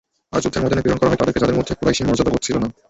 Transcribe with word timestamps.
আর 0.33 0.39
যুদ্ধের 0.43 0.61
ময়দানে 0.63 0.83
প্রেরণ 0.83 0.99
করা 0.99 1.11
হয় 1.11 1.19
তাদেরকে, 1.21 1.41
যাদের 1.43 1.57
মধ্যে 1.59 1.73
কুরাইশী 1.79 2.03
মর্যাদাবোধ 2.07 2.41
ছিল 2.47 2.55
না। 2.63 2.67